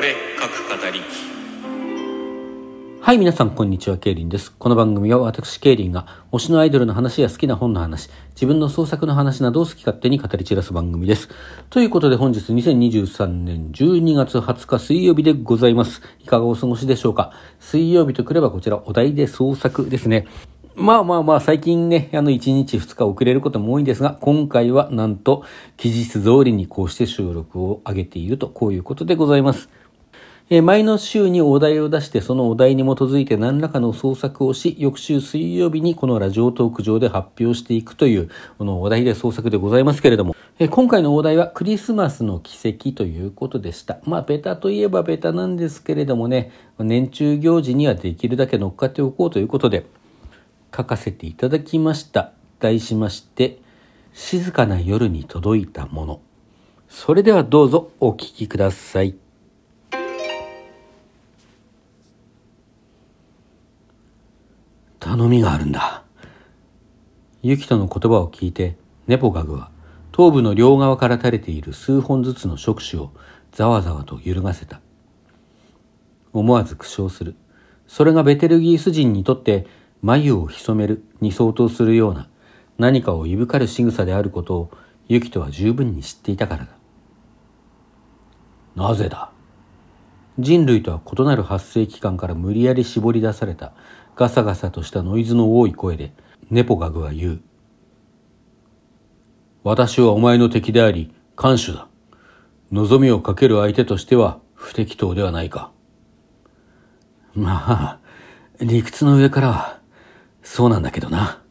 [0.00, 1.02] 俺各語り
[3.02, 4.50] はい、皆さん、こんにちは、ケイリンです。
[4.50, 11.28] この番組は私、ケイリンが推しのアイドルの話や好きな本の話、自分の創作の話などを好き勝手に語り散らす番組です。
[11.68, 16.00] ということで、本日2023年12月20日水曜日でございます。
[16.20, 17.34] いかがお過ごしでしょうか？
[17.58, 20.26] 水曜日とくればこちら、お題で創作ですね。
[20.76, 25.44] まあまあまあ、最近ね、あの、1日2日遅れることも多いんですが、今回はなんと、
[25.76, 29.68] 期日通りにこうして収録を上げていると、こういうことでございます。
[30.52, 44.00] え前の週にお題を出して、そのお題に基づいて何らかの創作をし、翌週水曜日にこのラジオトーク上で発表していくという、このお題で創作でございますけれども、え今回のお題はクリスマスの奇跡ということでした。
[44.04, 49.86] まあ、ベタといえばベタなんですけれどもね、年中行事にはできるだけ乗っかっておこうということで、
[50.76, 52.32] 書かせていただきました。
[52.58, 53.60] 題しまして、
[54.12, 56.20] 静かな夜に届いたもの。
[56.88, 59.14] それではどうぞお聞きください。
[65.00, 66.04] 頼みがあるんだ。
[67.42, 68.76] ユキトの言葉を聞いて、
[69.06, 69.70] ネポガグは
[70.12, 73.10] 頭部の両側から垂れている数本ずつの触手を
[73.50, 74.80] ざわざわと揺るがせた。
[76.32, 77.34] 思わず苦笑する。
[77.86, 79.66] それがベテルギース人にとって
[80.02, 82.28] 眉を潜めるに相当するような
[82.78, 84.70] 何かをいぶかる仕草であることを
[85.08, 86.70] ユキトは十分に知っていたからだ。
[88.76, 89.32] なぜだ?
[90.38, 93.72] 人類とは異なる発生期間から無理やり絞り出された
[94.20, 96.12] ガサガサとしたノイズの多い声で
[96.50, 97.40] ネポガグは言う。
[99.64, 101.88] 私はお前の敵であり、看守だ。
[102.70, 105.72] 望みをかける相手としては不適当ではないか。
[107.34, 107.98] まあ、
[108.60, 109.80] 理屈の上からは、
[110.42, 111.42] そうなんだけどな。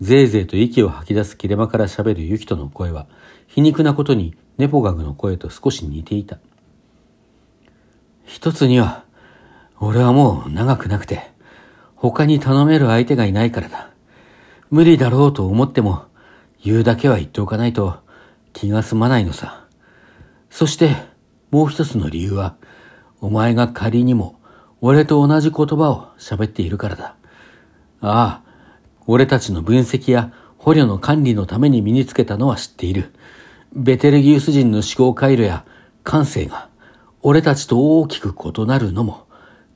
[0.00, 3.06] ぜいぜいと息を吐き出す切れ間から喋るユキトの声は、
[3.46, 6.40] 皮肉なことにネポガグの声と少し似ていた。
[8.24, 9.04] 一つには、
[9.78, 11.30] 俺はもう長くなくて、
[12.00, 13.90] 他に頼める相手がいないからだ。
[14.70, 16.04] 無理だろうと思っても、
[16.64, 17.98] 言うだけは言っておかないと
[18.54, 19.66] 気が済まないのさ。
[20.48, 20.96] そして、
[21.50, 22.56] もう一つの理由は、
[23.20, 24.40] お前が仮にも
[24.80, 27.16] 俺と同じ言葉を喋っているからだ。
[28.00, 28.50] ああ、
[29.06, 33.12] 俺たちの分析や捕虜の管理のために身につけたのは知っている。
[33.74, 35.66] ベテルギウス人の思考回路や
[36.02, 36.70] 感性が
[37.20, 39.26] 俺たちと大きく異なるのも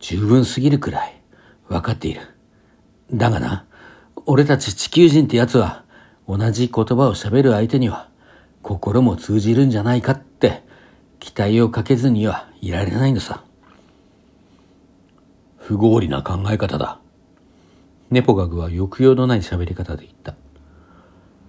[0.01, 1.21] 十分すぎるくらい
[1.69, 2.21] 分かっている。
[3.13, 3.67] だがな、
[4.27, 5.85] 俺たち地球人って奴は
[6.29, 8.09] 同じ言葉を喋る相手には
[8.63, 10.63] 心も通じるんじゃないかって
[11.21, 13.45] 期待をかけずにはいられないのさ。
[15.59, 17.01] 不合理な考え方だ。
[18.11, 20.35] ネポガグは抑揚のない喋り方で言った。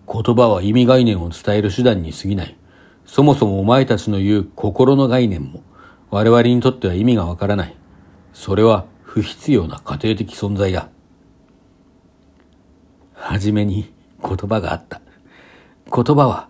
[0.07, 2.57] 言葉は意味概念を伝える手段に過ぎない。
[3.05, 5.63] そもそもお前たちの言う心の概念も
[6.09, 7.75] 我々にとっては意味がわからない。
[8.33, 10.89] それは不必要な家庭的存在だ。
[13.13, 14.99] はじめに言葉があった。
[15.85, 16.49] 言葉は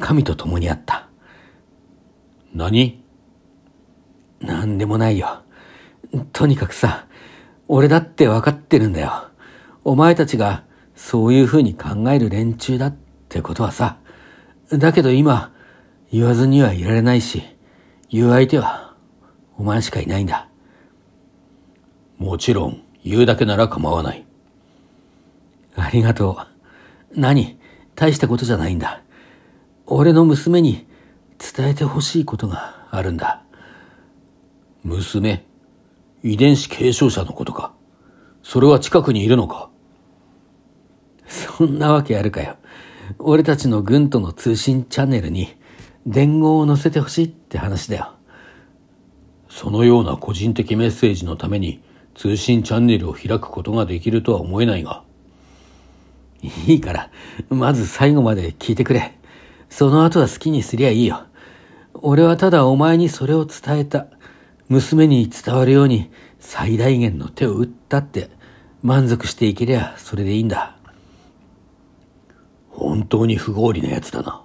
[0.00, 1.08] 神と共にあった。
[2.52, 3.00] 何？
[4.40, 5.42] 何でもないよ。
[6.32, 7.06] とにかくさ、
[7.68, 9.28] 俺だって分かってるんだよ。
[9.84, 10.64] お前たちが
[10.96, 12.96] そういう風に考える連中だっ
[13.28, 13.98] てことはさ。
[14.68, 15.52] だけど今、
[16.10, 17.44] 言わずにはいられないし、
[18.10, 18.96] 言う相手は
[19.56, 20.48] お前しかいないんだ。
[22.18, 24.24] もちろん、言うだけなら構わない。
[25.76, 26.38] ありがと
[27.14, 27.20] う。
[27.20, 27.58] 何？
[27.94, 29.02] 大したことじゃないんだ。
[29.86, 30.86] 俺の娘に
[31.38, 33.42] 伝えてほしいことがあるんだ。
[34.84, 35.44] 娘？
[36.22, 37.74] 遺伝子継承者のことか。
[38.42, 39.68] それは近くにいるのか？
[41.26, 42.56] そんなわけあるかよ。
[43.18, 45.54] 俺たちの軍との通信チャンネルに
[46.06, 48.12] 伝言を載せてほしいって話だよ。
[49.48, 51.82] そのような個人的メッセージのために
[52.14, 55.02] 通信チャンネルを開くことができるとは思えないが。
[56.66, 57.10] いいから、
[57.48, 59.12] まず最後まで聞いてくれ。
[59.68, 61.24] その後は好きにすりゃいいよ。
[61.94, 64.06] 俺はただお前にそれを伝えた。
[64.68, 68.30] 娘に伝わるように最大限の手を打ったって
[68.82, 70.76] 満足していけりゃそれでいいんだ。
[72.70, 74.42] 本当に不合理な奴だな。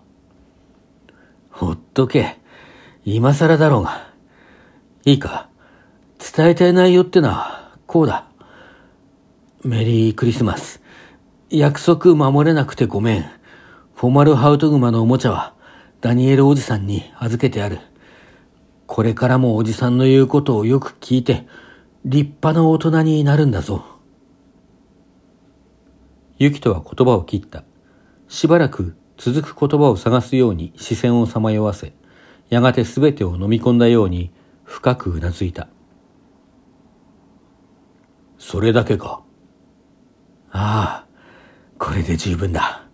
[1.49, 2.37] ほっとけ。
[3.05, 4.13] 今更だろうが。
[5.05, 5.49] いいか。
[6.19, 7.58] 伝えたい内容ってのは
[7.89, 8.27] こうだ。
[9.63, 10.79] メリークリスマス。
[11.49, 13.25] 約束守れなくてごめん。
[13.95, 15.55] フォマルハウトグマのおもちゃは
[15.99, 17.79] ダニエルおじさんに預けてある。
[18.85, 21.47] これからもおじさんの言うことをよく聞いて、
[22.05, 23.83] 立派な大人になるんだぞ。
[26.37, 27.63] ユキトは言葉を切った。
[28.27, 31.93] しばらく続く言葉を探すように視線をさまよわせ、
[32.49, 34.31] やがて全てを飲み込んだように、
[34.63, 35.69] 深くうなずいた。
[38.39, 39.21] それだけか？
[40.51, 41.07] ああ、
[41.77, 42.87] これで十分だ。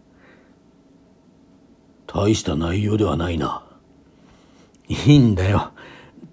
[2.07, 3.63] 大した内容ではないな。
[4.89, 5.71] いいんだよ。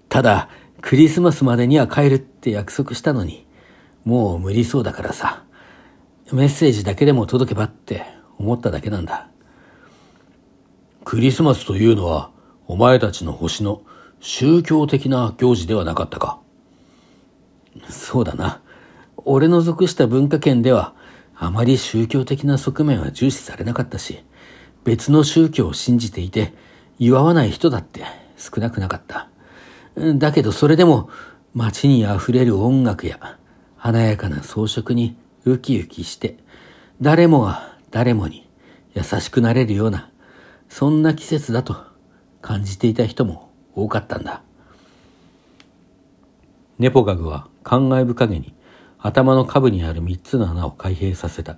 [0.09, 0.49] ただ、
[0.81, 3.45] クリスマスまでには帰るって約束したのに、
[4.03, 5.43] もう無理そうだからさ。
[6.31, 8.05] メッセージだけでも届けばって
[8.39, 9.29] 思っただけなんだ。
[11.05, 12.31] クリスマスというのは、
[12.65, 13.83] お前たちの星の
[14.19, 16.39] 宗教的な行事ではなかったか？
[17.89, 18.62] そうだな。
[19.25, 20.93] 俺の属した文化圏では、
[21.35, 24.23] あまり宗教的な側面は重視されなかったし、
[24.83, 26.53] 別の宗教を信じていて、
[26.99, 28.03] 祝わない人だって
[28.37, 29.29] 少なくなかった。
[30.15, 31.09] だけどそれでも、
[31.53, 33.37] 街に溢れる音楽や、
[33.77, 35.15] 華やかな装飾に
[35.45, 36.37] ウキウキして、
[37.01, 38.47] 誰もが誰もに
[38.95, 40.09] 優しくなれるような、
[40.69, 41.75] そんな季節だと
[42.41, 44.41] 感じていた人も多かったんだ。
[46.79, 48.53] ネポガグは感慨深げに
[49.05, 51.57] 頭の下部にある三つの穴を開閉させた。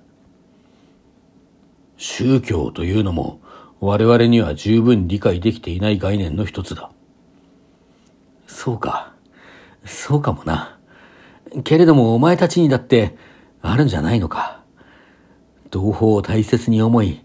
[1.96, 3.40] 宗教というのも
[3.78, 6.90] 我々には十分理解できていない概念の一つだ。
[8.48, 9.14] そうか。
[9.84, 10.76] そうかもな。
[11.62, 13.16] けれどもお前たちにだって
[13.62, 14.64] あるんじゃないのか。
[15.70, 17.24] 同胞を大切に思い、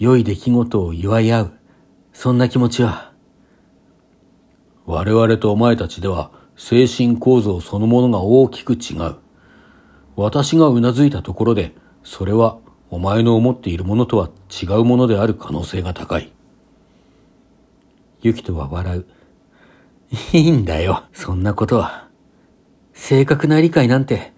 [0.00, 1.52] 良い出来事を祝い合う。
[2.12, 3.12] そんな気持ちは。
[4.84, 9.29] 我々とお前たちでは精神構造そのものが大きく違う。
[10.20, 11.74] 私がうなずいたところで、
[12.04, 12.58] それは
[12.90, 16.30] お前の思っているものとは違うものである可能性が高い。
[18.20, 19.06] ユキトは笑う。
[20.34, 22.08] いいんだよ、そんなことは。
[22.92, 24.34] 正確な理解なんて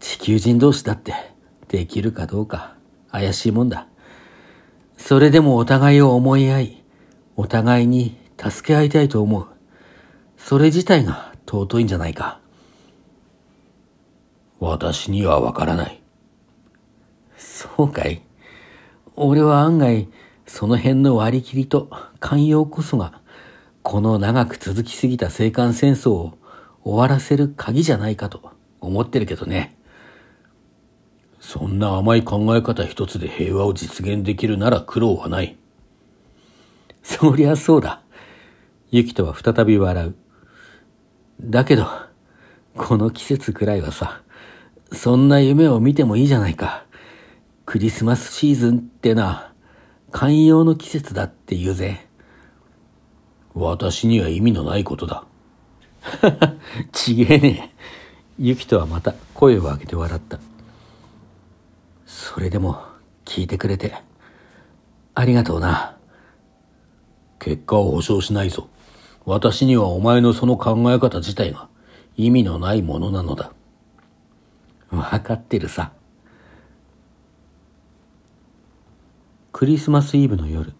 [0.00, 1.12] 地球人同士だって
[1.68, 2.74] できるかどうか
[3.12, 3.88] 怪しいもんだ。
[4.96, 6.84] それでもお互いを思い合い、
[7.36, 9.46] お互いに助け合いたいと思う。
[10.38, 12.40] それ自体が尊いんじゃないか。
[14.60, 16.02] 私にはわからない。
[17.36, 18.22] そうかい
[19.14, 20.08] 俺は案外、
[20.46, 23.20] その辺の割り切りと寛容こそが、
[23.82, 26.38] この長く続きすぎた青函戦争を
[26.82, 28.50] 終わらせる鍵じゃないかと
[28.80, 29.76] 思ってるけどね。
[31.40, 35.56] そんな甘い考え方一つで平和を実現できるなら苦労はない。
[37.02, 38.02] そりゃそうだ。
[38.90, 40.14] ユキトは再び笑う。
[41.40, 41.86] だけど、
[42.76, 44.22] この季節くらいはさ、
[44.92, 46.84] そんな夢を見てもいいじゃないか。
[47.64, 49.52] クリスマスシーズンってな、
[50.12, 52.06] 寛容の季節だって言うぜ。
[53.54, 55.24] 私には意味のないことだ。
[56.92, 57.76] ちげえねえ。
[58.38, 60.38] ユキトはまた声を上げて笑った。
[62.06, 62.82] それでも
[63.24, 63.94] 聞いてくれて、
[65.14, 65.96] ありがとうな。
[67.38, 68.68] 結果を保証しないぞ。
[69.24, 71.68] 私にはお前のその考え方自体が
[72.16, 73.52] 意味のないものなのだ。
[74.90, 75.92] わかってるさ。
[79.52, 80.74] クリスマスイブの夜、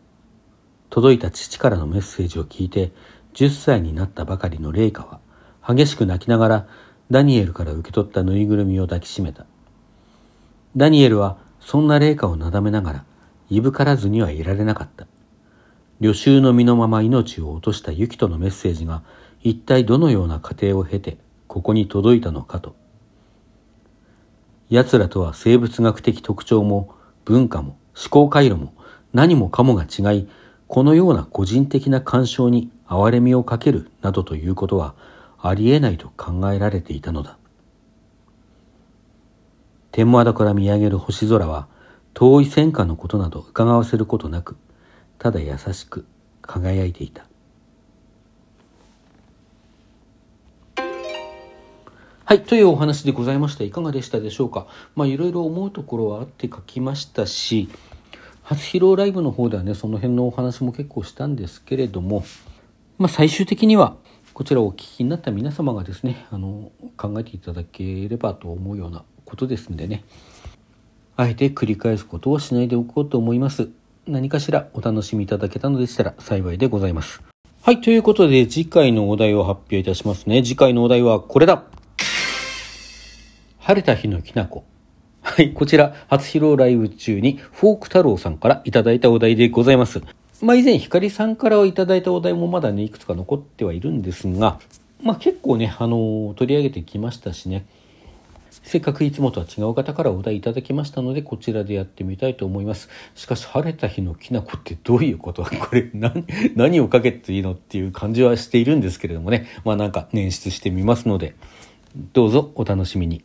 [0.90, 2.92] 届いた父からのメッセージを聞いて、
[3.34, 5.20] 10歳になったばかりのレイカは、
[5.66, 6.68] 激しく泣きながら、
[7.10, 9.46] ダニエルから受け取ったぬいぐるみを抱きしめた。
[10.76, 13.04] ダニエルは、そんなレイカをなだめながら、
[13.48, 15.06] いぶからずにはいられなかった。
[16.00, 19.02] 旅衆の身のまま命を落としたユキとのメッセージが、
[19.42, 22.76] 一体どのような過程を経て、ここに届いたのかと。
[24.68, 26.94] 奴らとは生物学的特徴も
[27.24, 28.74] 文化も思考回路も
[29.12, 30.28] 何もかもが違い、
[30.66, 34.94] このような個人的な干渉に憐れみをかけるなどということは
[35.40, 37.38] ありえないと考えられていたのだ。
[39.92, 41.68] 天窓から見上げる星空は
[42.12, 44.56] 遠い戦火のことなど伺わせることなく、
[45.18, 46.04] ただ優しく
[46.42, 47.26] 輝いていた。
[52.28, 53.62] はい、というお話でございました。
[53.62, 54.66] いかがでしたでしょうか？
[54.96, 57.68] まあ、いろいろ思うところはあって書きましたし、
[58.42, 62.24] 初披露ライブの方ではね、その辺のお話も結構したんですけれども、
[62.98, 63.94] まあ、最終的には、
[64.34, 70.02] こちらをお聞きになった皆様がですね、あの、考えていただければと思うようなことですんでね、
[71.16, 73.68] あえて繰り返すことをしないでおこうと思います。
[74.08, 77.22] 何かしらお楽しみいただけたのでしたら幸いでございます。
[77.62, 80.42] はい、ということで次回のお題を発表いたしますね。
[80.42, 81.62] 次回のお題はこれだ
[83.66, 84.62] 晴れた日のきなこ。
[85.22, 90.02] はい、こちら、初披露ライブ中に、フォーク太郎さんからいただいたお題でございます。
[90.40, 94.60] まあ、以前、ひかりさんからいただいたお題もまだね、いくつか残ってはいるんですが、
[95.02, 97.66] まあ、結構ね、あのー、取り上げてきましたしね、
[98.62, 102.88] せっかくいつもとは違う方からお題いただきましたので、こちらでやってみたいと思います。
[103.16, 105.42] しかし、晴れた日のきな粉ってどういうこと？
[105.42, 109.46] これ何、何をかけていいのっていう感じはしているんですけれどもね。
[109.64, 111.34] まあなんか捻出してみますので、
[112.12, 113.24] どうぞお楽しみに。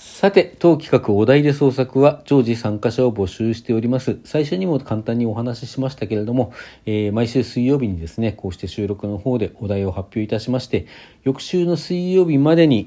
[0.00, 4.20] さて、当企画お題で創作は常時参加者を募集しております。
[4.24, 6.52] 最初にも簡単にお話ししましたけれども、
[6.86, 10.86] えー、毎週水曜日にですね、こうして収録の方でお題を発表いたしまして、
[11.24, 12.86] 翌週の水曜日までに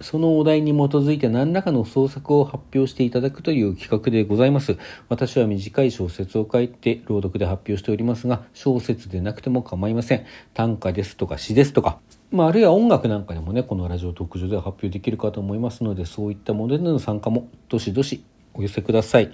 [0.00, 4.76] そのお題に基づいて何らかの創作を発表していただくという企画でございます。
[5.08, 10.24] 私は短い小説を書いて朗読で発表しておりますが、小説でなくても構いません。
[10.52, 11.98] 短歌ですとか詩ですとか、
[12.30, 18.24] まあ、あるいは音楽なんかでもね、このラジオ特上では発表できるかと思いますので、そういったものでの参加もどしどし
[18.54, 19.32] お寄せください。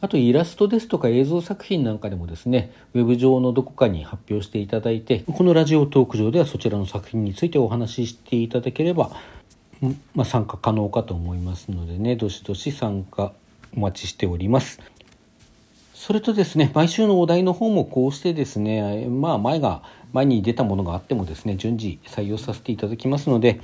[0.00, 9.10] あとイラストですとか映像作品なんかでもですね、ウェブ上のどこかに発表していただいて、このラジオトーク上ではそちらの作品についてお話ししていただければ、
[10.14, 13.32] まあ、参加可能かと思いますのでね、どしどし参加
[13.76, 14.80] お待ちしております。
[15.94, 19.82] それとですね、毎週のお題の方もこうしてですね、まあ前が、
[20.12, 23.60] 前に出たものがあってもですね、順次採用させていただきますので、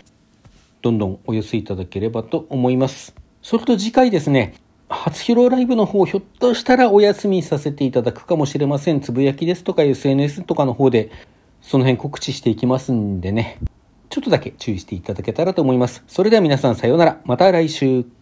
[0.83, 3.14] どんどんお寄せいただければと思います。
[3.40, 4.54] それと次回ですね、
[4.88, 9.00] 初披露ライブの方、ひょっとしたらお休みさせていただくかもしれません。
[9.00, 11.11] つぶやきですとか SNS とかの方で、
[11.62, 13.59] その辺告知していきますんでね、
[14.14, 16.04] ちょっとだけ注意していただけたらと思います。
[16.06, 17.21] それでは皆さんさようなら。
[17.25, 18.13] また来週。